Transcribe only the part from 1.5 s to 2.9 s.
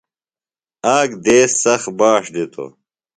سخت باݜ دِتوۡ۔